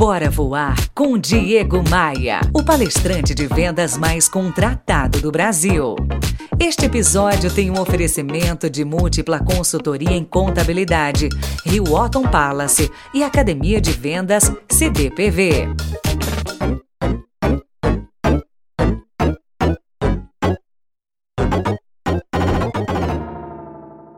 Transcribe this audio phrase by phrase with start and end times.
[0.00, 5.94] Bora voar com Diego Maia, o palestrante de vendas mais contratado do Brasil.
[6.58, 11.28] Este episódio tem um oferecimento de múltipla consultoria em contabilidade,
[11.66, 15.68] Rio Otton Palace e Academia de Vendas CDPV.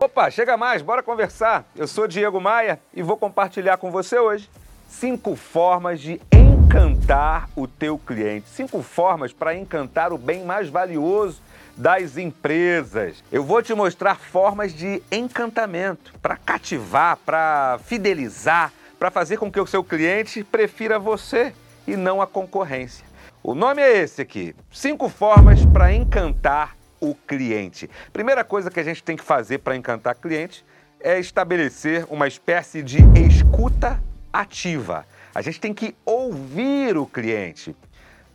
[0.00, 1.70] Opa, chega mais, bora conversar.
[1.76, 4.48] Eu sou Diego Maia e vou compartilhar com você hoje
[4.88, 8.48] cinco formas de encantar o teu cliente.
[8.48, 11.40] Cinco formas para encantar o bem mais valioso
[11.76, 13.22] das empresas.
[13.30, 19.60] Eu vou te mostrar formas de encantamento para cativar, para fidelizar, para fazer com que
[19.60, 21.52] o seu cliente prefira você
[21.86, 23.04] e não a concorrência.
[23.42, 27.90] O nome é esse aqui: cinco formas para encantar o cliente.
[28.12, 30.64] Primeira coisa que a gente tem que fazer para encantar cliente
[30.98, 34.02] é estabelecer uma espécie de escuta
[34.40, 35.06] ativa.
[35.34, 37.76] A gente tem que ouvir o cliente.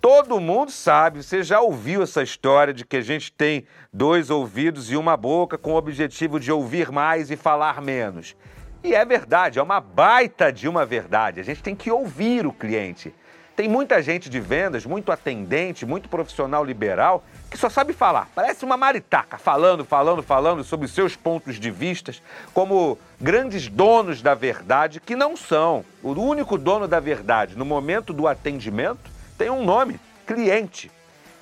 [0.00, 4.90] Todo mundo sabe, você já ouviu essa história de que a gente tem dois ouvidos
[4.90, 8.36] e uma boca com o objetivo de ouvir mais e falar menos.
[8.84, 11.40] E é verdade, é uma baita de uma verdade.
[11.40, 13.12] A gente tem que ouvir o cliente.
[13.56, 18.28] Tem muita gente de vendas, muito atendente, muito profissional liberal, que só sabe falar.
[18.34, 24.34] Parece uma maritaca, falando, falando, falando sobre seus pontos de vistas, como grandes donos da
[24.34, 25.86] verdade, que não são.
[26.02, 30.90] O único dono da verdade no momento do atendimento tem um nome: cliente.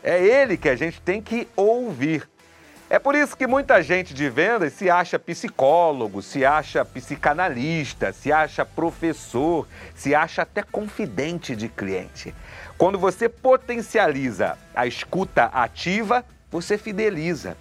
[0.00, 2.28] É ele que a gente tem que ouvir.
[2.94, 8.30] É por isso que muita gente de vendas se acha psicólogo, se acha psicanalista, se
[8.30, 12.32] acha professor, se acha até confidente de cliente.
[12.78, 17.56] Quando você potencializa a escuta ativa, você fideliza.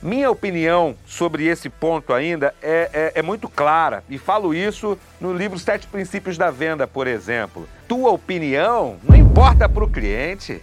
[0.00, 5.32] Minha opinião sobre esse ponto ainda é, é, é, muito clara e falo isso no
[5.32, 7.68] livro Sete Princípios da Venda, por exemplo.
[7.88, 10.62] Tua opinião não importa para o cliente.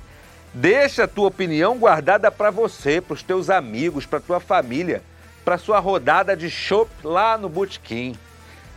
[0.54, 5.04] Deixa a tua opinião guardada para você, para os teus amigos, para tua família,
[5.44, 8.16] para sua rodada de chopp lá no botequim.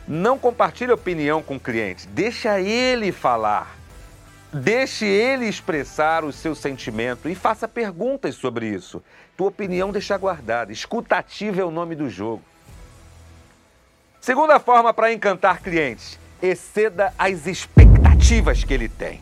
[0.07, 3.77] Não compartilhe opinião com o cliente, deixa ele falar.
[4.53, 9.01] Deixe ele expressar o seu sentimento e faça perguntas sobre isso.
[9.37, 10.73] Tua opinião deixa guardada.
[10.73, 12.43] Escutativa é o nome do jogo.
[14.21, 19.21] Segunda forma para encantar clientes: exceda as expectativas que ele tem.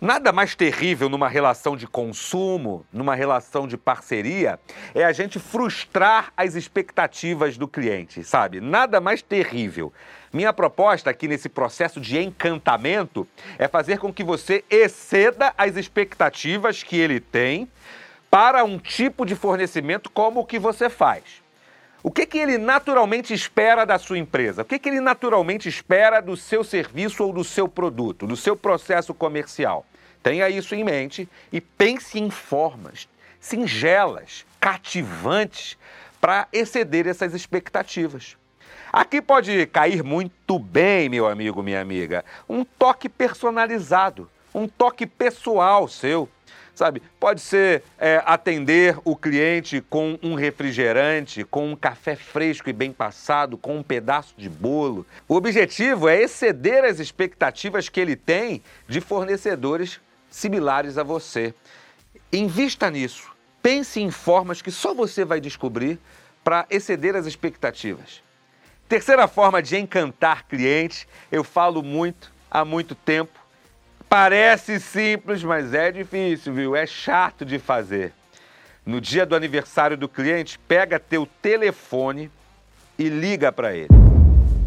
[0.00, 4.60] Nada mais terrível numa relação de consumo, numa relação de parceria,
[4.94, 8.60] é a gente frustrar as expectativas do cliente, sabe?
[8.60, 9.92] Nada mais terrível.
[10.32, 13.26] Minha proposta aqui nesse processo de encantamento
[13.58, 17.68] é fazer com que você exceda as expectativas que ele tem
[18.30, 21.42] para um tipo de fornecimento como o que você faz.
[22.08, 24.62] O que, que ele naturalmente espera da sua empresa?
[24.62, 28.56] O que, que ele naturalmente espera do seu serviço ou do seu produto, do seu
[28.56, 29.84] processo comercial?
[30.22, 33.06] Tenha isso em mente e pense em formas
[33.38, 35.76] singelas, cativantes
[36.18, 38.38] para exceder essas expectativas.
[38.90, 45.86] Aqui pode cair muito bem, meu amigo, minha amiga, um toque personalizado, um toque pessoal
[45.86, 46.26] seu
[46.78, 47.02] sabe?
[47.18, 52.92] Pode ser é, atender o cliente com um refrigerante, com um café fresco e bem
[52.92, 55.04] passado, com um pedaço de bolo.
[55.26, 60.00] O objetivo é exceder as expectativas que ele tem de fornecedores
[60.30, 61.52] similares a você.
[62.32, 63.28] Invista nisso.
[63.60, 65.98] Pense em formas que só você vai descobrir
[66.44, 68.22] para exceder as expectativas.
[68.88, 73.37] Terceira forma de encantar clientes, eu falo muito há muito tempo,
[74.08, 76.74] Parece simples, mas é difícil, viu?
[76.74, 78.14] É chato de fazer.
[78.84, 82.30] No dia do aniversário do cliente, pega teu telefone
[82.98, 83.88] e liga para ele.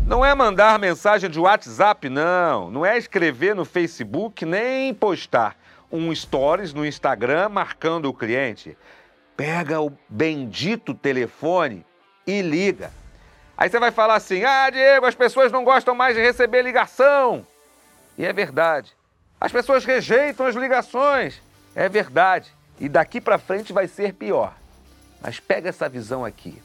[0.05, 2.69] Não é mandar mensagem de WhatsApp, não.
[2.69, 5.57] Não é escrever no Facebook, nem postar
[5.91, 8.77] um stories no Instagram marcando o cliente.
[9.35, 11.83] Pega o bendito telefone
[12.27, 12.91] e liga.
[13.57, 17.43] Aí você vai falar assim: ah, Diego, as pessoas não gostam mais de receber ligação.
[18.19, 19.00] E é verdade.
[19.41, 21.41] As pessoas rejeitam as ligações.
[21.75, 22.55] É verdade.
[22.79, 24.53] E daqui para frente vai ser pior.
[25.19, 26.61] Mas pega essa visão aqui.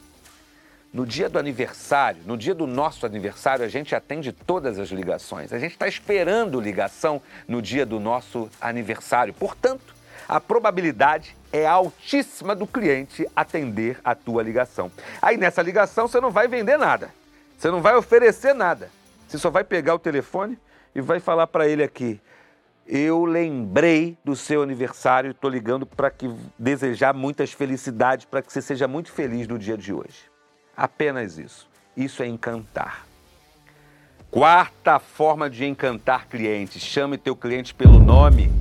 [0.92, 5.54] No dia do aniversário, no dia do nosso aniversário, a gente atende todas as ligações.
[5.54, 9.32] A gente está esperando ligação no dia do nosso aniversário.
[9.32, 9.94] Portanto,
[10.28, 14.92] a probabilidade é altíssima do cliente atender a tua ligação.
[15.22, 17.10] Aí nessa ligação você não vai vender nada.
[17.56, 18.90] Você não vai oferecer nada.
[19.26, 20.58] Você só vai pegar o telefone
[20.94, 22.20] e vai falar para ele aqui:
[22.88, 28.52] eu lembrei do seu aniversário e estou ligando para que desejar muitas felicidades, para que
[28.52, 30.30] você seja muito feliz no dia de hoje.
[30.76, 31.68] Apenas isso.
[31.96, 33.06] Isso é encantar.
[34.30, 38.52] Quarta forma de encantar clientes: chame teu cliente pelo nome.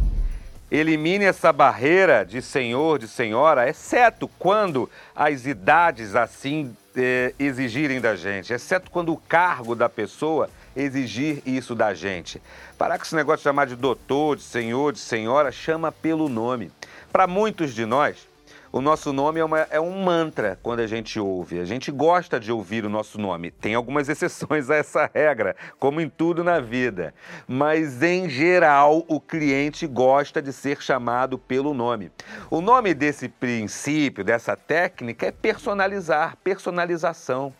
[0.72, 8.16] Elimine essa barreira de senhor, de senhora, exceto quando as idades assim eh, exigirem da
[8.16, 12.42] gente, exceto quando o cargo da pessoa exigir isso da gente.
[12.78, 16.72] Parar com esse negócio de chamar de doutor, de senhor, de senhora, chama pelo nome.
[17.12, 18.28] Para muitos de nós,
[18.76, 21.62] o nosso nome é, uma, é, um mantra quando a gente ouve.
[21.62, 23.50] A gente gosta de ouvir o nosso nome.
[23.50, 27.14] Tem algumas exceções a essa regra, como em tudo na vida.
[27.48, 32.12] Mas, em geral, o cliente gosta de ser chamado pelo nome.
[32.52, 37.54] O nome desse princípio, dessa técnica, é personalizar, personalização.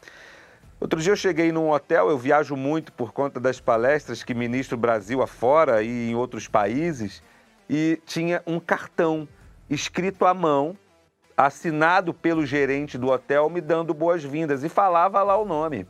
[0.80, 4.78] Outro dia eu cheguei num hotel, eu viajo muito por conta das palestras que ministro
[4.78, 7.24] Brasil afora e em outros países,
[7.70, 9.28] e tinha um cartão
[9.70, 10.78] escrito à mão
[11.36, 15.88] assinado pelo gerente do hotel, me dando boas-vindas e falava lá o nome.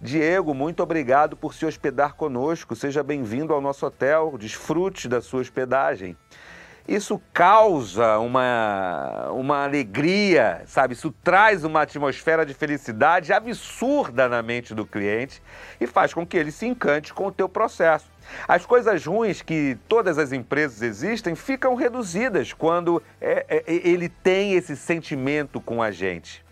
[0.00, 2.76] Diego, muito obrigado por se hospedar conosco.
[2.76, 4.36] Seja bem-vindo ao nosso hotel.
[4.38, 6.16] Desfrute da sua hospedagem.
[6.88, 10.94] Isso causa uma, uma alegria, sabe?
[10.94, 15.42] Isso traz uma atmosfera de felicidade absurda na mente do cliente
[15.78, 18.10] e faz com que ele se encante com o teu processo.
[18.48, 24.54] As coisas ruins que todas as empresas existem ficam reduzidas quando é, é, ele tem
[24.54, 26.42] esse sentimento com a gente.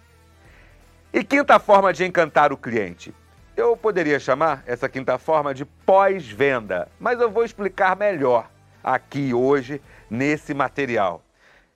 [1.14, 3.14] E quinta forma de encantar o cliente.
[3.56, 8.50] Eu poderia chamar essa quinta forma de pós-venda, mas eu vou explicar melhor
[8.86, 11.22] aqui hoje nesse material.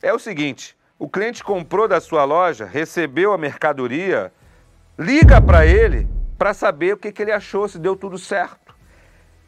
[0.02, 4.32] É o seguinte: o cliente comprou da sua loja, recebeu a mercadoria,
[4.98, 6.06] liga para ele
[6.38, 8.74] para saber o que, que ele achou, se deu tudo certo.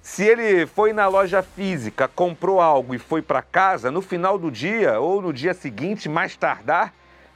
[0.02, 4.50] Se ele foi na loja física, comprou algo e foi para casa, no final do
[4.50, 6.93] dia ou no dia seguinte, mais tardar,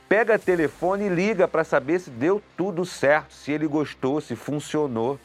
[0.09, 5.19] pega telefone e liga para saber se deu tudo certo, se ele gostou, se funcionou.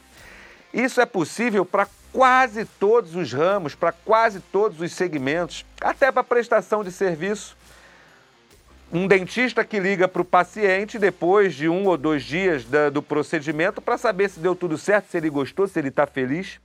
[0.73, 6.23] Isso é possível para quase todos os ramos, para quase todos os segmentos, até para
[6.23, 7.57] prestação de serviço.
[8.91, 13.01] Um dentista que liga para o paciente depois de um ou dois dias da, do
[13.01, 16.59] procedimento para saber se deu tudo certo, se ele gostou, se ele está feliz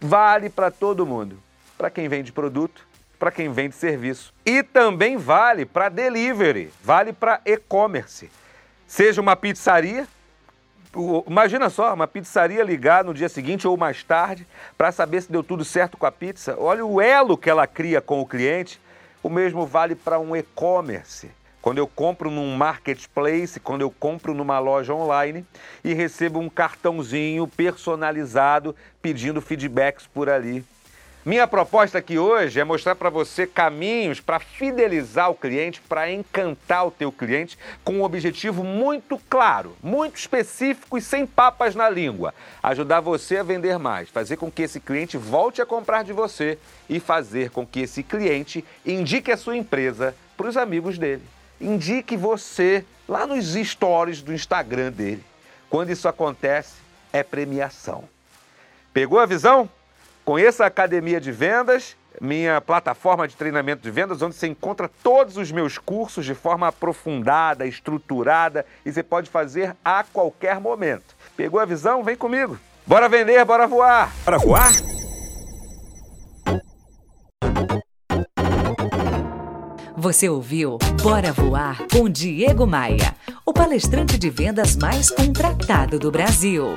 [0.00, 1.38] vale para todo mundo,
[1.76, 2.86] para quem vende produto,
[3.18, 4.32] para quem vende serviço.
[4.44, 8.30] E também vale para delivery, vale para e-commerce.
[8.86, 10.06] Seja uma pizzaria,
[11.26, 14.46] imagina só, uma pizzaria ligar no dia seguinte ou mais tarde
[14.76, 16.56] para saber se deu tudo certo com a pizza.
[16.58, 18.80] Olha o elo que ela cria com o cliente.
[19.22, 21.30] O mesmo vale para um e-commerce
[21.66, 25.44] quando eu compro num marketplace, quando eu compro numa loja online
[25.82, 28.72] e recebo um cartãozinho personalizado
[29.02, 30.64] pedindo feedbacks por ali.
[31.26, 36.86] Minha proposta aqui hoje é mostrar para você caminhos para fidelizar o cliente, para encantar
[36.86, 42.32] o teu cliente com um objetivo muito claro, muito específico e sem papas na língua.
[42.62, 46.60] Ajudar você a vender mais, fazer com que esse cliente volte a comprar de você
[46.88, 51.24] e fazer com que esse cliente indique a sua empresa para os amigos dele
[51.60, 55.24] indique você lá nos stories do Instagram dele.
[55.70, 56.74] Quando isso acontece,
[57.12, 58.04] é premiação.
[58.92, 59.68] Pegou a visão?
[60.26, 65.36] Conheça a Academia de Vendas, minha plataforma de treinamento de vendas, onde você encontra todos
[65.36, 71.14] os meus cursos de forma aprofundada, estruturada e você pode fazer a qualquer momento.
[71.36, 72.02] Pegou a visão?
[72.02, 72.58] Vem comigo.
[72.84, 74.12] Bora vender, bora voar.
[74.24, 74.72] Bora voar?
[79.96, 83.14] Você ouviu Bora Voar com Diego Maia,
[83.44, 86.76] o palestrante de vendas mais contratado do Brasil.